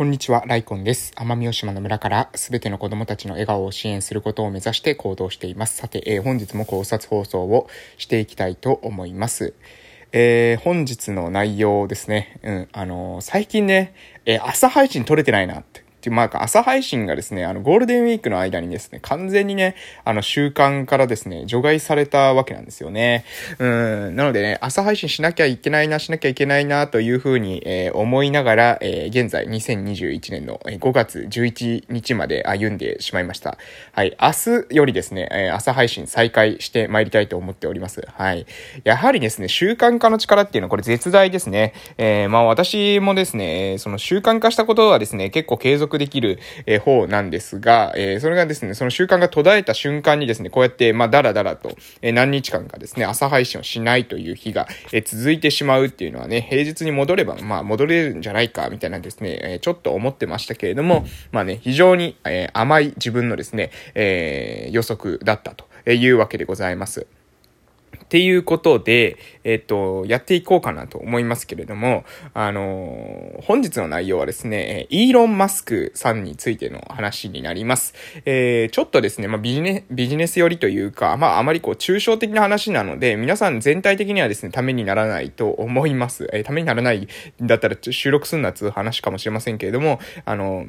[0.00, 1.12] こんにちは、ライコンです。
[1.16, 5.76] 奄美大島の村からすべての子供たちの笑顔を支援することを目指して行動しています。
[5.76, 9.52] さて、えー、本日も考察放送をしていきたいと思います。
[10.12, 12.40] えー、本日の内容ですね。
[12.42, 13.92] うん、あのー、最近ね、
[14.24, 23.24] え朝配信撮れてないなってっていう、まあ、朝配信がですね、あの、ゴールデンウィークの間にですね、完全にね、あの、習慣からですね、除外されたわけなんですよね。
[23.58, 33.58] うん、なのでね、朝配信しなきゃいけないな、しなきゃいけないな、というふうに、えー、思いながら、えー、現在、2021年の5月11日まで歩んでしまいました。
[33.92, 34.30] はい、明
[34.68, 38.08] 日よりですね、えー、朝配信再開して参りたいと思っております。
[38.14, 38.46] はい。
[38.84, 41.74] やはりですね、習慣化の力っていうのはこれ絶大ですね。
[41.98, 67.06] えー、まあ私もですね、その習慣化したことはですね、結構継続できる、え方なんですが、えー、それがですね、その習慣が途絶えた瞬間にですね、こうやって、まあ、だらだらと、え何日間かですね、朝配信をしないという日が、え続いてしまうっていうのはね、平日に戻れば、まあ、戻れるんじゃないか、みたいなですね、えちょっと思ってましたけれども、まあね、非常に、え甘い自分のですね、えー予測だったというわけでございます。
[68.10, 72.02] っていうことで、えっと、やっていこうかなと思いますけれども、
[72.34, 77.94] あの、本日の内容はですね、イーロン・マスクさんについての話になります。
[78.24, 86.28] えー、ちょっとですね、まあ、ビジネス、ビジネス寄りというか、まあ、あまりこう、抽象的な話なので、皆さん全体的にはですね、ためにならないと思います。
[86.32, 87.06] えー、ためにならない
[87.40, 90.66] んだったら収録すんなつう話かもしれませんけれども、あの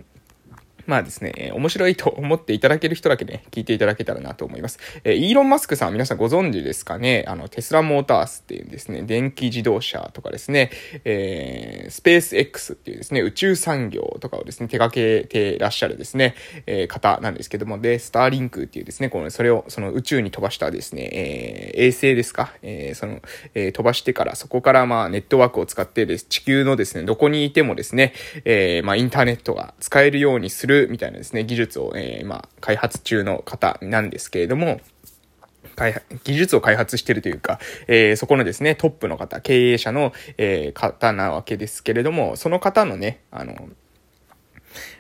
[0.92, 4.78] まあですね、面白いと思っていただける人だけね、聞いていただけたらなと思います。
[5.06, 7.24] えー、イーロン・マスクさん皆さんご存知ですかね？
[7.30, 10.70] あの、テスラモータースっていうですね、電気自動車とかですね、
[11.06, 23.22] えー、スペース X っていうですね、宇宙産業とかをですね、手掛けてらっしゃるですね、えー、方なんですけども、で、スターリンクっていうですね、この、それを、その宇宙に飛ばしたですね、えー、衛星ですか、えー、その、
[23.54, 28.12] えー、飛ばしてから、そこからまあ、ネットワークを使ってです、地球のですね、どこにいてもですね、
[28.44, 34.80] えー、まあ、インターネットが使えるようにするみたいなですね、技術を、えー、ま、開発中の方なんですけれども、
[36.24, 43.70] 技術を開発してるというか、えー、そこのですね、トップの方、経営者の、えー、方なわけですけれども、その方のね、あの、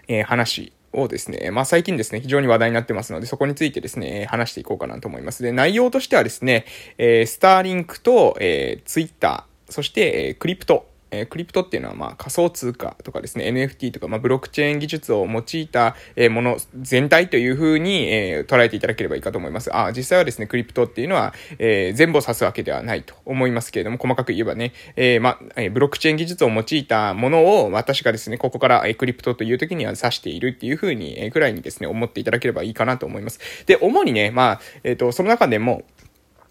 [0.07, 5.43] えー、話をですね、まあ最近ですね、非常に話題になってますので、そこについてですね、話していこうかなと思います。
[5.43, 6.65] で、内容としてはですね、
[6.97, 19.75] えー、スターリンクと、えー、ツイッター、そして、えー、クリプト、えー、クリプトっていうのは、まあ、仮想通貨とかですね、NFT とか、まあ、ブロックチェーン技術を用いた、えー、もの全体という風に、えー、捉えていただければいいかと思います。
[19.75, 33.39] あ、実際はですね、クリプトっていうのは、え、全部を指すわけではないと思いますけれども、細かく言えばね、え、まあ、え、ブロックチェーン技術を用いたものを、私がですね、ここから、え、クリプトという時には指しているっていう風に、えー、くらいにですね、思っていただければいいかなと思います。
[33.65, 35.83] で、主にね、まあ、えっ、と、その中でも、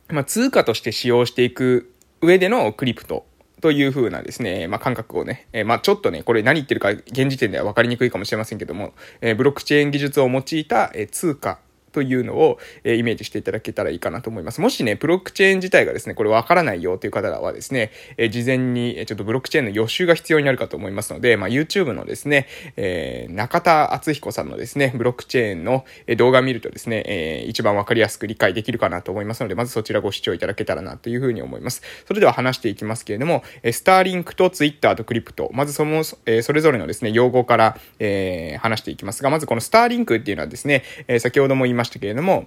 [0.09, 3.25] まあ、通貨として使用していく上でのクリプト
[3.61, 11.59] という風なですね、まあ、感覚をね、えー、まあ、ちょっとね、これ何言ってるか現時点では分かりにくいかもしれませんけども、えー、ブロックチェーン技術を用いた、えー、通貨
[11.93, 14.61] というのを、え、イメージしていただけたらいいかなと思います。
[14.61, 22.47] もしね、ブロックチェーン自体がですね、これわからないよという方はですね、え、事前に、ちょっとブロックチェーンの予習が必要になるかと思いますので、まあ、YouTube のですね、
[22.77, 25.85] えー、中田敦彦さんのですね、ブロックチェーンの
[26.17, 31.83] 動画を見るとですね、えー、一番わかりやすく理解できるかなと思いますので、まずそちらご視聴いただけたらなというふうに思います。
[32.07, 42.47] それでは話していきますけれども、えスターリンクとツイッターとクリプト、まずその、えそれぞれのですね、用語から、え話していきますが、まずこのスターリンクっていうのはですね、え先ほども言いまましたけれども、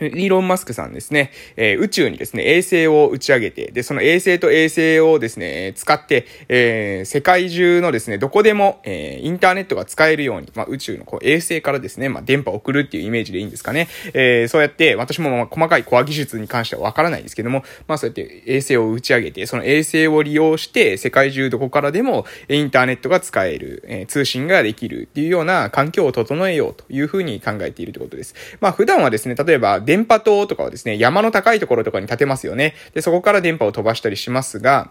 [0.00, 13.88] イーロン・マスクさんですね、えー、宇宙にですね、衛星を打ち上げて、で、その衛星と衛星をですね、使って、えー、世界中のですね、どこでも、えー、インターネットが使えるように、まあ、宇宙のこう衛星からですね、まあ、電波を送るっていうイメージでいいんですかね。
[14.14, 28.34] えー、そうやって、私もま細かいコア技術に関してはわからないですけども、まあ、そうやって衛星を打ち上げて、その衛星を利用して、世界中どこからでもインターネットが使える、えー、通信ができるっていうような環境を整えようというふうに考えているということです。
[28.60, 32.74] まあ、普段はですね、例えば、電波塔とかはですね、山の高いところとかに建てますよね。
[32.94, 34.90] で、そこから電波を飛ばしたりしますが、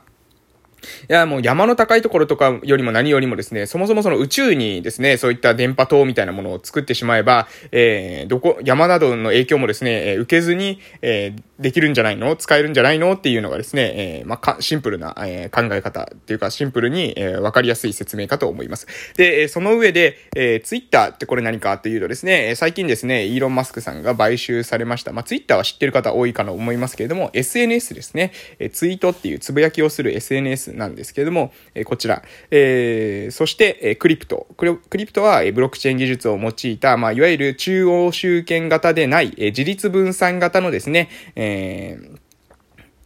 [1.09, 12.35] いや、もう山の高いところとかよりも何よりもですね、そもそもその宇宙にですね、そういった電波塔みたいなものを作ってしまえば、えー、どこ、山などの影響もですね、え、受けずに、えー、できるんじゃないの？
[12.35, 13.13] 使えるんじゃないの？
[13.13, 18.87] っていうのがですね、えー、まあ、か、シンプルな、えー、考え方っていうか、シンプルに、えー、わかりやすい説明かと思います。
[19.17, 25.11] で、その上で、えー、ツイッターってこれ何かっていうとですね、最近ですね、イーロン・マスクさんが買収されました。
[25.11, 34.47] まあ、ツイッターは知ってる方多いかと思いますけれども、SNS ですね、えー、ツイートっていうつぶやきをする SNS なんですけれども、え、こちら、えー、そして、え、クリプト。
[34.57, 42.21] クリプトは、え、ブロックチェーン技術を用いた、まあ、いわゆる中央集権型でない、え、自立分散型のですね、えー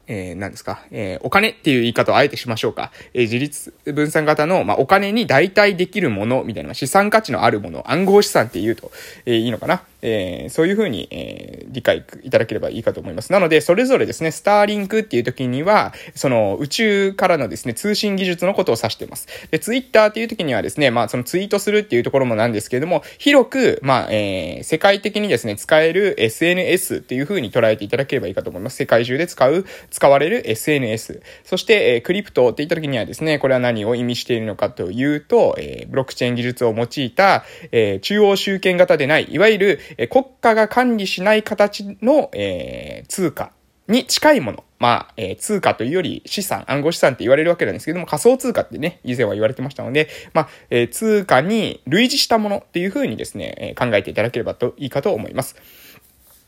[0.07, 2.91] えー、何ですか、えー、お金っていう言い方をあえてしましょうか。
[3.13, 8.91] えー、自立分散型の、まあ、お金に代替できるものみたいな、資産価値のあるもの、暗号資産って言うと、
[9.25, 9.83] えー、いいのかな。
[10.07, 13.31] えー、そういうふうに、えー、理解いただければいいかと思います。
[13.31, 19.27] なので、それぞれですね、スターリンクっていう時には、その宇宙からのですね、通信技術のことを指しています。
[19.49, 28.77] で、ツイッターっていう時にはですね、まあ、そのツイートするっていうところもなんですけれども、広く、まあ、えー、世界的にですね、使える SNS っていうふうに捉えていただければいいかと思います。
[28.77, 31.21] 世界中で使う、使われる SNS。
[31.43, 39.79] そして、えー、クリプトって言った時にはですね、これは何を意味しているのかというと、えー、ブロックチェーン技術を用いた、えー、中央集権型でない、いわゆる、
[40.09, 43.51] 国家が管理しない形の、えー、通貨
[43.87, 44.63] に近いもの。
[44.77, 55.55] まあ、えー、通貨というより資産、暗号資産って言われるわけなんですけども、仮想通貨ってね、以前は言われてましたので、まあ、えー、通貨に類似したものっていうふうにですね、え、考えていただければといいかと思います。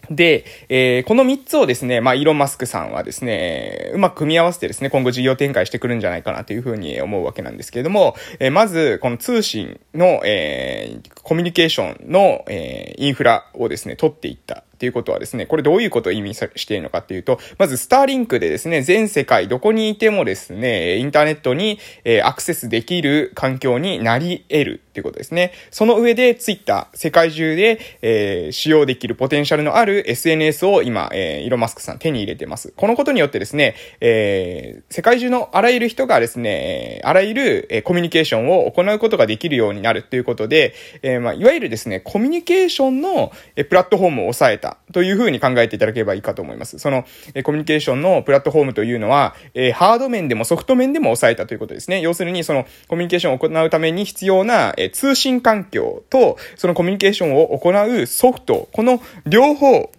[0.09, 25.51] で、えー、この3つをですね、まあ、イーロン・マスクさんはですね、うまく組み合わせてですね、今後事業展開してくるんじゃないかなというふうに思うわけなんですけれども、えー、まず、この通信の、えー、コミュニケーションの、えー、インフラをですね、取っていったっていうことはですね、これどういうことを意味しているのかっていうと、まずスターリンクでですね、全世界どこにいてもですね、インターネットに、えアクセスできる環境になり得るっていうことですね。
[25.71, 32.73] その上でツイッター、世界中で、えー、使用できるポテンシャルのある SNS を今、えー、イロマスクさん手に入れてます。
[32.75, 46.79] このことによってですね、えー、世界中のあらゆる人がですね、あらゆる、えコミュニケーションを行うことができるようになるということで、えまあ、いわゆるですね、コミュニケーションの、えプラットフォームを抑えたというふうに考えていただければいいかと思います。
[46.79, 52.01] その、えコミュニケーションのプラットフォームというのは、えハード面でもソフト面でも抑えたということですね。
[52.01, 59.91] 要するに、そのコミュニケーションを行うために必要な、え通信環境と、そのコミュニケーションを行うソフト、この両方を、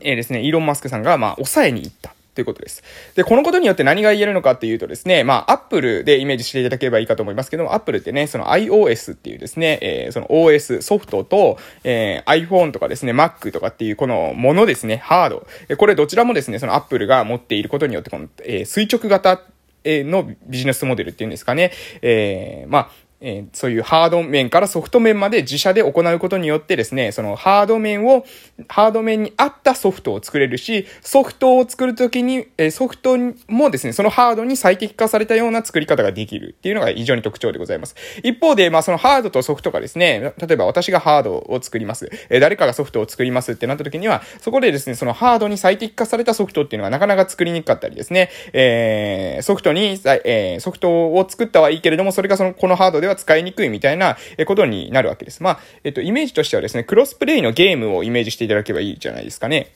[0.00, 2.14] えー、ですね、イーロン・マスクさんが、まあ、抑えに行った。
[2.38, 2.84] ということです。
[3.16, 15.48] で、このことによって何が言えるのかっていうとですね、まあ、Apple でイメージしていただければいいかと思いますけども、Apple ってね、その iOS っていうですね、えー、その OS ソフトと、えー、iPhone とかですね、Mac とかっていうこのものですね、ハード。
[15.76, 19.42] これどちらもですね、その Apple が持っていることによって、この、えー、垂直型
[19.84, 21.72] のビジネスモデルっていうんですかね。
[22.02, 28.24] えー、まあ、えー、そういうハード面からソフト面まで自社で行うことによってですね、そのハード面を、
[28.68, 33.16] ハード面に合ったソフトを作れるし、ソフトを作るときに、え、ソフト
[33.48, 37.96] もですね、そのハードに最適化されたような作り方ができるっていうのが非常に特徴でございます。
[38.22, 54.16] 一方で、まあそのハードとソフトがですね、例えば私がハードを作ります、え、誰かがソフトを作りますってなった時には、そこでですね、そのハードに最適化されたソフトっていうのがなかなか作りにくかったりですね、えー、ソフトに、えー、ソフトを作ったはいいけれども、それがその、このハードでは使いにくいみたいなたいな
[54.46, 55.42] ことになるわけです。
[55.42, 59.72] まあ、えっと、イメージとしてはですね、クロスプレイのゲームをイメージしていただければいいじゃないですかね。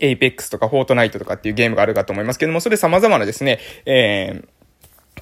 [0.00, 4.48] エイペックスとかフォートナイトとかっていうゲームがあるかと思いますけども、それ様々なですね、えー、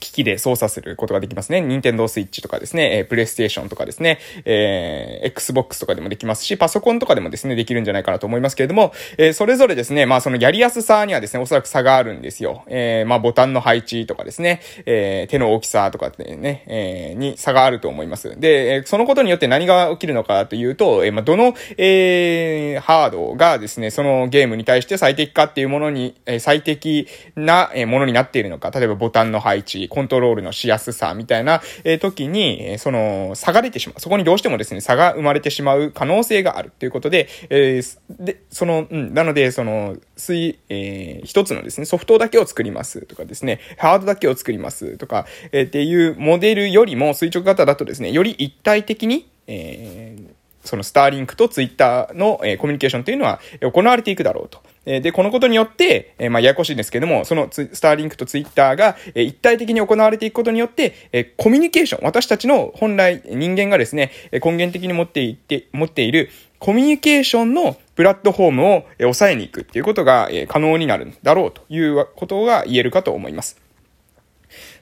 [0.00, 1.60] 機器で操作することができますね。
[1.60, 12.64] ニンテンドースイッチとかですね、えー、プレイステーションとかですね、えー、Xbox とかでもできますし、パソコンとかでもですね、できるんじゃないかなと思いますけれども、えー、それぞれですね、まあそのやりやすさにはですね、おそらく差があるんですよ。
[12.66, 18.38] えー、まあボタンの配置とかですね、えー、手の大きさとかってね、えー、に差があると思います。
[18.40, 27.06] で、そのことによって何が起きるのかというと、えー、まあどの、えー、ハードがですね、そのゲームに対して最適化っていうものに、えー、最適
[27.36, 34.00] なものになっているのか、例えばボタンの配置、コントロールのしやすさみたいな、え時に、えその、差が出てしまう。
[34.00, 50.30] そこにどうしてもですね、差が生まれてしまう可能性があるということで、え、で、その、うん、なので、その、水、えー、一つのですね、ソフトだけを作りますとかですね、ハードだけを作りますとか、えー、っていうモデルよりも垂直型だとですね、より一体的に、えー、
[50.64, 54.62] そのスターリンクとツイッターの、えー、コミュニケーションというのは行われていくだろうと。
[54.90, 73.60] えで、このことによって、えまあ、ややこしいんですけども、そのスターリンクとツイッターが、え一体的に行われていくことによって、えコミュニケーション、私たちの本来人間がですね、根源的に持っていって、持っているコミュニケーションのプラットフォームを抑えに行くっていうことが可能になるんだろうということが言えるかと思います。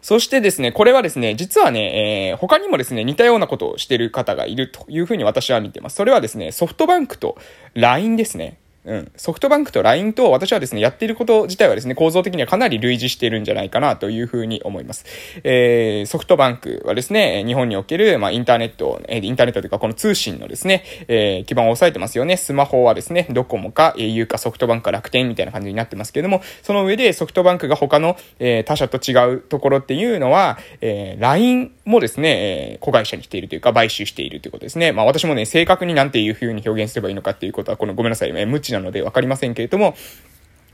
[0.00, 5.97] そしてですね、これはですね、実はね、えー、他にもですね、似たようなことをしている方がいるというふうに私は見てます。
[5.97, 7.37] それはですね、ソフトバンクと
[7.75, 8.59] LINE ですね。
[8.85, 9.13] うん。
[9.17, 15.05] ソフトバンクと LINE と私はですね、やっていること自体はですね、構造的にはかなり類似しているんじゃないかなというふうに思います。
[15.45, 22.37] えー、ソフトバンクはですね、日本における、まあ、インターネット、えー、インターネットというか、この通信のですね、えー、基盤を押さえてますよね。
[22.37, 34.93] スマホはですね、ドコモか au かソフトバンクか楽天みたいな感じになってますけれども、その上でソフトバンクが他の、えー、他社と違うところっていうのは、えー、LINE もですね、えー、子会社にしているというか、買収しているということですね。
[34.93, 39.95] まあ私もね、正確になんていうふうに表現すればいいのかっていうことは、このごめんなさい、無知ななのでわかりませんけれども、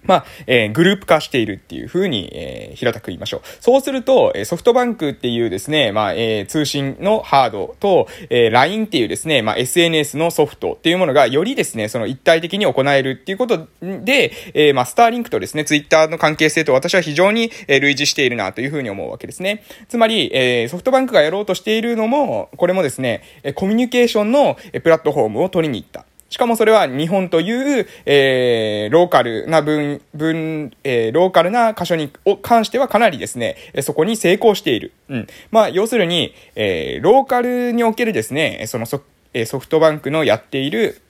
[0.06, 3.40] まあ、えー、グループ化しているっていうふうに、えー、平たく言いましょう。
[3.60, 19.64] そうすると、えソフトバンクっていうですね、まあ、えー、通信のハードと、え、LINE っていうですね、まあ、SNS のソフトっていうものがよりですね、その一体的に行えるっていうことで、え、まあ、スターリンクとですね、ツイッターの関係性と私は非常に、え、類似しているなというふうに思うわけですね。
[19.88, 23.22] つまり、え、ソフトバンクがやろうとしているのも、これもですね、
[23.54, 26.04] コミュニケーションのプラットフォームを取りに行った。
[26.34, 34.90] しかもそれは日本という、えー、ローカルな分、分、えー、ローカルな箇所に、を関してはかなりですね、そこに成功している。
[35.08, 35.26] うん。
[35.52, 39.02] まあ、要するに、えー、ローカルにおけるですね、そのソ
[39.46, 41.00] ソフトバンクのやっている、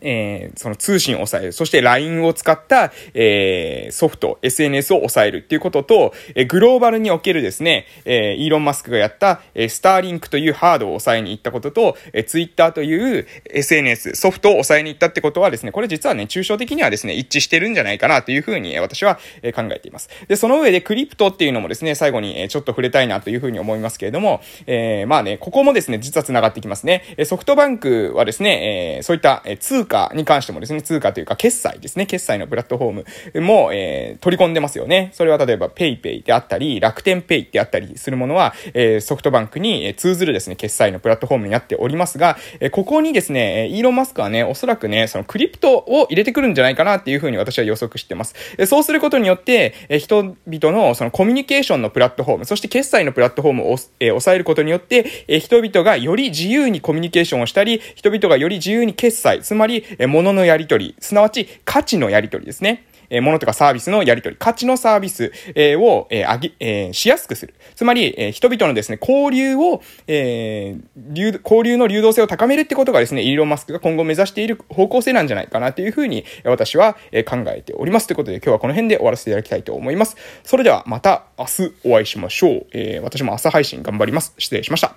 [0.00, 1.52] えー、その通信を抑える。
[1.52, 20.08] そして LINE を使った、えー、ソフト、SNS を抑えるっていうことと、えー、グローバルにおけるですね、えー、イーロン・マスクがやった、えー、スターリンクというハードを抑えに行ったことと、えー、Twitter という SNS、ソフトを抑えに行ったってことはですね、これ実はね、抽象的にはですね、一致してるんじゃないかなというふうに私は、え、考えています。
[20.28, 27.02] で、その上でクリプトっていうのもですね、最後に、え、ちょっと触れたいなというふうに思いますけれども、えー、まあね、ここもですね、実は繋がってきますね。
[27.24, 35.10] ソフトバンクはですね、えー、そういった、えー、通通貨に関してもですね、通貨というか決済ですね、決済のプラットフォームも、えー、取り込んでますよね。
[35.12, 48.34] それは例えば PayPay であったり、楽天 Pay であったりするものは、えー、ソフトバンクに通ずるですね、決済のプラットフォームになっておりますが、えー、ここにですね、イーロン・マスクはね、おそらくね、そのクリプトを入れてくるんじゃないかなっていうふうに私は予測してます。
[48.56, 59.63] えそうすることによって、え人々のそのコミュニケーションのプラットフォーム、そして決済のプラットフォームを、えー、抑えることによって、え人々がより自由にコミュニケーションをしたり、人々がより自由に決済、つまり、
[59.98, 62.84] え物のやり取り、すなわち価値のやり取りですね。
[63.10, 67.54] え、物とかサービスのやり取り、価値のサービス、え、を、え、あげ、え、しやすくする。
[67.74, 78.06] つまり、え、人々のですね、交流を、えー、交流の流動性を高めるってことがですね、イーロン・マスクが今後目指している方向性なんじゃないかなというふうに、私は、え、考えております。
[78.06, 80.16] ということで、今日はこの辺で終わらせていただきたいと思います。
[80.42, 82.66] それでは、また明日お会いしましょう。
[82.72, 84.34] え、私も朝配信頑張ります。
[84.38, 84.96] 失礼しました。